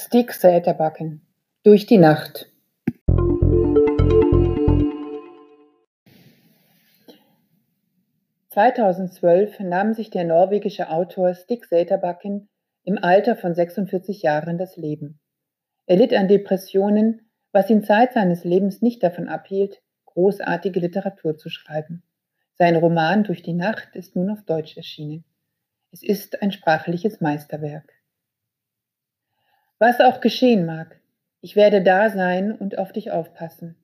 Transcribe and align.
Stick 0.00 0.32
Säterbacken 0.32 1.22
durch 1.64 1.84
die 1.84 1.98
Nacht. 1.98 2.48
Zweitausendzwölf 8.48 9.58
nahm 9.58 9.94
sich 9.94 10.10
der 10.10 10.22
norwegische 10.22 10.88
Autor 10.90 11.34
Stig 11.34 11.64
Säterbacken 11.64 12.48
im 12.84 13.02
Alter 13.02 13.34
von 13.34 13.56
46 13.56 14.22
Jahren 14.22 14.56
das 14.56 14.76
Leben. 14.76 15.18
Er 15.86 15.96
litt 15.96 16.14
an 16.14 16.28
Depressionen, 16.28 17.28
was 17.50 17.68
ihn 17.68 17.82
Zeit 17.82 18.12
seines 18.12 18.44
Lebens 18.44 18.80
nicht 18.80 19.02
davon 19.02 19.28
abhielt, 19.28 19.82
großartige 20.04 20.78
Literatur 20.78 21.36
zu 21.36 21.50
schreiben. 21.50 22.04
Sein 22.54 22.76
Roman 22.76 23.24
Durch 23.24 23.42
die 23.42 23.52
Nacht 23.52 23.96
ist 23.96 24.14
nun 24.14 24.30
auf 24.30 24.44
Deutsch 24.44 24.76
erschienen. 24.76 25.24
Es 25.90 26.04
ist 26.04 26.40
ein 26.40 26.52
sprachliches 26.52 27.20
Meisterwerk. 27.20 27.97
Was 29.80 30.00
auch 30.00 30.20
geschehen 30.20 30.66
mag, 30.66 31.00
ich 31.40 31.54
werde 31.54 31.82
da 31.82 32.10
sein 32.10 32.52
und 32.52 32.78
auf 32.78 32.90
dich 32.92 33.12
aufpassen. 33.12 33.76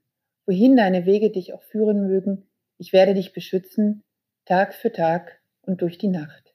Wohin 0.45 0.77
deine 0.77 1.07
Wege 1.07 1.31
dich 1.31 1.53
auch 1.55 1.63
führen 1.63 2.09
mögen, 2.09 2.49
ich 2.79 2.93
werde 2.93 3.15
dich 3.15 3.33
beschützen, 3.33 4.03
Tag 4.45 4.75
für 4.75 4.91
Tag 4.91 5.41
und 5.63 5.81
durch 5.83 5.97
die 5.97 6.09
Nacht. 6.09 6.53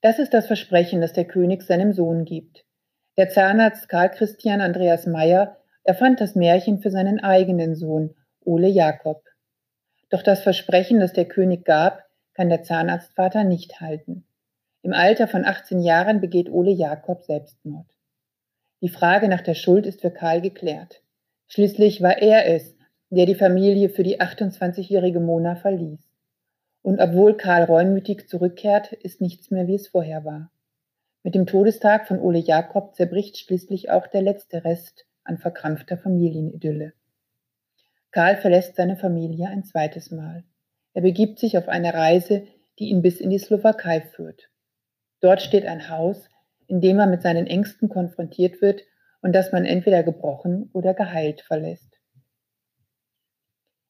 Das 0.00 0.18
ist 0.18 0.34
das 0.34 0.48
Versprechen, 0.48 1.00
das 1.00 1.12
der 1.12 1.24
König 1.24 1.62
seinem 1.62 1.92
Sohn 1.92 2.24
gibt. 2.24 2.64
Der 3.16 3.28
Zahnarzt 3.28 3.88
Karl 3.88 4.10
Christian 4.10 4.60
Andreas 4.60 5.06
Meyer 5.06 5.56
erfand 5.84 6.20
das 6.20 6.34
Märchen 6.34 6.80
für 6.80 6.90
seinen 6.90 7.20
eigenen 7.20 7.76
Sohn, 7.76 8.16
Ole 8.44 8.68
Jakob. 8.68 9.22
Doch 10.10 10.22
das 10.22 10.42
Versprechen, 10.42 10.98
das 10.98 11.12
der 11.12 11.26
König 11.26 11.64
gab, 11.64 12.02
kann 12.34 12.48
der 12.48 12.64
Zahnarztvater 12.64 13.44
nicht 13.44 13.80
halten. 13.80 14.26
Im 14.82 14.92
Alter 14.92 15.28
von 15.28 15.44
18 15.44 15.78
Jahren 15.78 16.20
begeht 16.20 16.50
Ole 16.50 16.72
Jakob 16.72 17.22
Selbstmord. 17.22 17.86
Die 18.82 18.88
Frage 18.88 19.28
nach 19.28 19.42
der 19.42 19.54
Schuld 19.54 19.86
ist 19.86 20.00
für 20.00 20.10
Karl 20.10 20.40
geklärt. 20.40 21.02
Schließlich 21.46 22.02
war 22.02 22.18
er 22.18 22.52
es, 22.52 22.74
der 23.10 23.26
die 23.26 23.36
Familie 23.36 23.88
für 23.88 24.02
die 24.02 24.20
28-jährige 24.20 25.20
Mona 25.20 25.54
verließ. 25.54 26.00
Und 26.82 26.98
obwohl 26.98 27.36
Karl 27.36 27.62
reumütig 27.62 28.28
zurückkehrt, 28.28 28.92
ist 28.92 29.20
nichts 29.20 29.52
mehr, 29.52 29.68
wie 29.68 29.76
es 29.76 29.86
vorher 29.86 30.24
war. 30.24 30.50
Mit 31.22 31.36
dem 31.36 31.46
Todestag 31.46 32.08
von 32.08 32.18
Ole 32.18 32.40
Jakob 32.40 32.96
zerbricht 32.96 33.38
schließlich 33.38 33.90
auch 33.90 34.08
der 34.08 34.22
letzte 34.22 34.64
Rest 34.64 35.06
an 35.22 35.38
verkrampfter 35.38 35.96
Familienidylle. 35.96 36.92
Karl 38.10 38.36
verlässt 38.36 38.74
seine 38.74 38.96
Familie 38.96 39.46
ein 39.46 39.62
zweites 39.62 40.10
Mal. 40.10 40.42
Er 40.92 41.02
begibt 41.02 41.38
sich 41.38 41.56
auf 41.56 41.68
eine 41.68 41.94
Reise, 41.94 42.48
die 42.80 42.88
ihn 42.88 43.00
bis 43.00 43.20
in 43.20 43.30
die 43.30 43.38
Slowakei 43.38 44.00
führt. 44.00 44.50
Dort 45.20 45.40
steht 45.40 45.66
ein 45.66 45.88
Haus, 45.88 46.28
in 46.72 46.80
dem 46.80 46.96
man 46.96 47.10
mit 47.10 47.20
seinen 47.20 47.46
Ängsten 47.46 47.90
konfrontiert 47.90 48.62
wird 48.62 48.80
und 49.20 49.34
das 49.34 49.52
man 49.52 49.66
entweder 49.66 50.02
gebrochen 50.02 50.70
oder 50.72 50.94
geheilt 50.94 51.42
verlässt. 51.42 51.98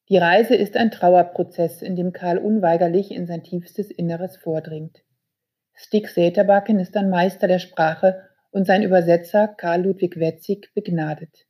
Die 0.09 0.17
Reise 0.17 0.55
ist 0.55 0.75
ein 0.75 0.91
Trauerprozess, 0.91 1.81
in 1.81 1.95
dem 1.95 2.11
Karl 2.11 2.37
unweigerlich 2.37 3.11
in 3.11 3.25
sein 3.25 3.41
tiefstes 3.41 3.89
Inneres 3.89 4.35
vordringt. 4.35 4.97
Stig 5.73 6.09
Säterbacken 6.09 6.77
ist 6.77 6.97
ein 6.97 7.09
Meister 7.09 7.47
der 7.47 7.59
Sprache 7.59 8.27
und 8.51 8.67
sein 8.67 8.83
Übersetzer 8.83 9.47
Karl 9.47 9.83
Ludwig 9.83 10.19
Wetzig 10.19 10.73
begnadet. 10.73 11.45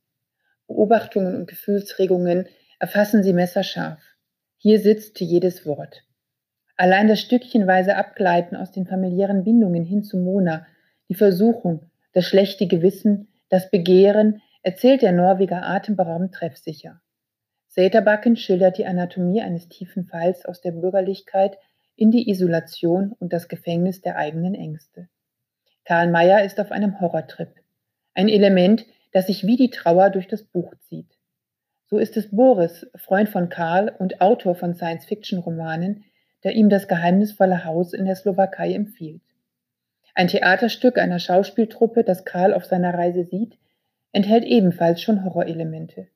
Beobachtungen 0.68 1.34
und 1.34 1.48
Gefühlsregungen 1.48 2.46
erfassen 2.78 3.24
sie 3.24 3.32
messerscharf. 3.32 4.00
Hier 4.58 4.78
sitzt 4.78 5.18
jedes 5.18 5.66
Wort. 5.66 6.04
Allein 6.76 7.08
das 7.08 7.20
stückchenweise 7.20 7.96
Abgleiten 7.96 8.54
aus 8.54 8.70
den 8.70 8.86
familiären 8.86 9.42
Bindungen 9.42 9.82
hin 9.82 10.04
zu 10.04 10.16
Mona 10.16 10.64
die 11.08 11.14
Versuchung, 11.14 11.90
das 12.12 12.24
schlechte 12.24 12.66
Gewissen, 12.66 13.28
das 13.48 13.70
Begehren 13.70 14.42
erzählt 14.62 15.02
der 15.02 15.12
Norweger 15.12 15.66
atemberaubend 15.66 16.34
treffsicher. 16.34 17.00
Säterbacken 17.68 18.36
schildert 18.36 18.78
die 18.78 18.86
Anatomie 18.86 19.42
eines 19.42 19.68
tiefen 19.68 20.06
Falls 20.06 20.44
aus 20.44 20.60
der 20.60 20.72
Bürgerlichkeit 20.72 21.58
in 21.96 22.10
die 22.10 22.30
Isolation 22.30 23.12
und 23.18 23.32
das 23.32 23.48
Gefängnis 23.48 24.00
der 24.00 24.16
eigenen 24.16 24.54
Ängste. 24.54 25.08
Karl 25.84 26.10
Mayer 26.10 26.44
ist 26.44 26.58
auf 26.60 26.72
einem 26.72 27.00
Horrortrip. 27.00 27.52
Ein 28.14 28.28
Element, 28.28 28.86
das 29.12 29.26
sich 29.26 29.46
wie 29.46 29.56
die 29.56 29.70
Trauer 29.70 30.10
durch 30.10 30.28
das 30.28 30.44
Buch 30.44 30.72
zieht. 30.88 31.18
So 31.86 31.98
ist 31.98 32.16
es 32.16 32.30
Boris, 32.30 32.86
Freund 32.96 33.28
von 33.28 33.48
Karl 33.48 33.94
und 33.98 34.20
Autor 34.20 34.54
von 34.54 34.74
Science-Fiction-Romanen, 34.74 36.04
der 36.42 36.52
ihm 36.52 36.68
das 36.68 36.88
geheimnisvolle 36.88 37.64
Haus 37.64 37.92
in 37.92 38.06
der 38.06 38.16
Slowakei 38.16 38.72
empfiehlt. 38.72 39.22
Ein 40.14 40.28
Theaterstück 40.28 40.96
einer 40.96 41.18
Schauspieltruppe, 41.18 42.04
das 42.04 42.24
Karl 42.24 42.54
auf 42.54 42.64
seiner 42.64 42.94
Reise 42.94 43.24
sieht, 43.24 43.58
enthält 44.12 44.44
ebenfalls 44.44 45.02
schon 45.02 45.24
Horrorelemente. 45.24 46.06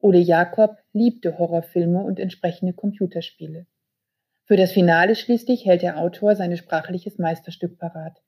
Ole 0.00 0.18
Jakob 0.18 0.78
liebte 0.92 1.38
Horrorfilme 1.38 2.02
und 2.02 2.18
entsprechende 2.18 2.72
Computerspiele. 2.72 3.66
Für 4.44 4.56
das 4.56 4.72
Finale 4.72 5.14
schließlich 5.14 5.64
hält 5.64 5.82
der 5.82 5.98
Autor 5.98 6.34
sein 6.34 6.56
sprachliches 6.56 7.18
Meisterstück 7.18 7.78
parat. 7.78 8.20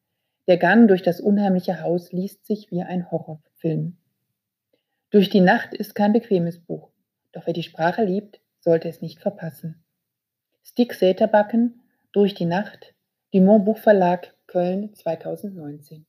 Der 0.46 0.56
Gang 0.56 0.88
durch 0.88 1.02
das 1.02 1.20
unheimliche 1.20 1.82
Haus 1.82 2.12
liest 2.12 2.46
sich 2.46 2.70
wie 2.70 2.82
ein 2.82 3.10
Horrorfilm. 3.10 3.96
Durch 5.10 5.30
die 5.30 5.40
Nacht 5.40 5.74
ist 5.74 5.94
kein 5.94 6.12
bequemes 6.12 6.58
Buch, 6.60 6.90
doch 7.32 7.46
wer 7.46 7.54
die 7.54 7.62
Sprache 7.62 8.04
liebt, 8.04 8.40
sollte 8.60 8.88
es 8.88 9.02
nicht 9.02 9.20
verpassen. 9.20 9.82
Stick 10.62 10.94
Säterbacken, 10.94 11.80
Durch 12.12 12.34
die 12.34 12.46
Nacht, 12.46 12.94
Dumont 13.32 13.64
Buchverlag, 13.64 14.34
Köln 14.48 14.94
2019. 14.94 16.06